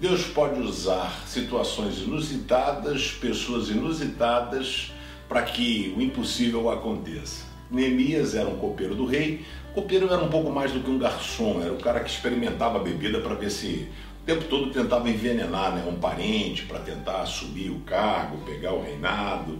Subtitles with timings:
[0.00, 4.90] Deus pode usar situações inusitadas, pessoas inusitadas,
[5.28, 7.44] para que o impossível aconteça.
[7.70, 9.44] Neemias era um copeiro do rei.
[9.74, 12.82] Copeiro era um pouco mais do que um garçom, era o cara que experimentava a
[12.82, 13.88] bebida para ver se
[14.22, 18.82] o tempo todo tentava envenenar né, um parente para tentar subir o cargo, pegar o
[18.82, 19.58] reinado.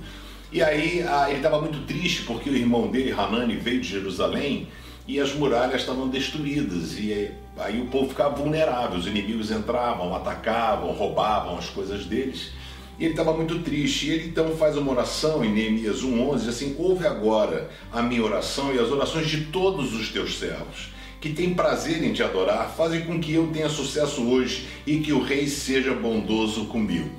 [0.50, 4.68] E aí ele estava muito triste porque o irmão dele, Hanani, veio de Jerusalém
[5.10, 6.96] e as muralhas estavam destruídas.
[6.96, 12.52] E aí o povo ficava vulnerável, os inimigos entravam, atacavam, roubavam as coisas deles.
[12.96, 14.06] E ele estava muito triste.
[14.06, 18.22] E ele então faz uma oração em Neemias 1,11, diz assim: Ouve agora a minha
[18.22, 22.72] oração e as orações de todos os teus servos, que têm prazer em te adorar,
[22.76, 27.10] fazem com que eu tenha sucesso hoje e que o rei seja bondoso comigo.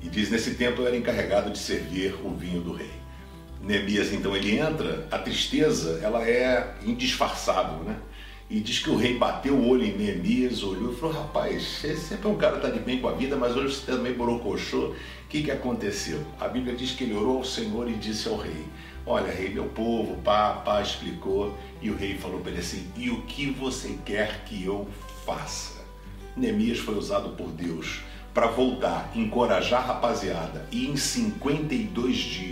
[0.00, 2.99] E diz: Nesse tempo eu era encarregado de servir o vinho do rei.
[3.70, 7.96] Neemias então ele entra, a tristeza ela é indisfarçável, né?
[8.50, 12.08] E diz que o rei bateu o olho em Neemias, olhou e falou: Rapaz, esse
[12.08, 14.12] sempre é um cara que está de bem com a vida, mas hoje você também
[14.12, 14.88] borocochô.
[14.88, 14.94] O
[15.28, 16.20] que, que aconteceu?
[16.40, 18.64] A Bíblia diz que ele orou ao Senhor e disse ao rei:
[19.06, 21.56] Olha, rei, meu povo, pá, pá, explicou.
[21.80, 24.88] E o rei falou para ele assim: E o que você quer que eu
[25.24, 25.80] faça?
[26.36, 28.00] Neemias foi usado por Deus
[28.34, 32.49] para voltar, encorajar a rapaziada e em 52 dias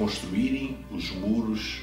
[0.00, 1.80] reconstruírem os muros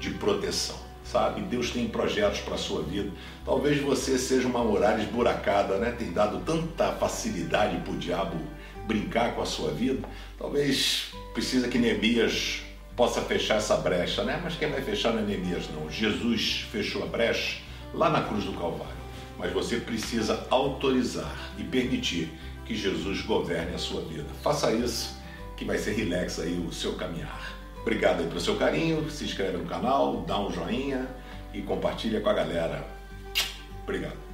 [0.00, 0.76] de proteção.
[1.04, 3.10] Sabe, Deus tem projetos para a sua vida.
[3.44, 5.90] Talvez você seja uma muralha esburacada, né?
[5.90, 8.36] Tem dado tanta facilidade para o diabo
[8.86, 10.06] brincar com a sua vida.
[10.38, 12.62] Talvez precisa que Neemias
[12.94, 14.38] possa fechar essa brecha, né?
[14.42, 15.90] Mas quem vai fechar não é Neemias, não.
[15.90, 17.58] Jesus fechou a brecha
[17.94, 18.98] lá na cruz do Calvário.
[19.38, 22.30] Mas você precisa autorizar e permitir
[22.66, 24.26] que Jesus governe a sua vida.
[24.42, 25.17] Faça isso,
[25.58, 27.52] que vai ser relax aí o seu caminhar.
[27.82, 31.08] Obrigado aí pelo seu carinho, se inscreve no canal, dá um joinha
[31.52, 32.86] e compartilha com a galera.
[33.82, 34.27] Obrigado.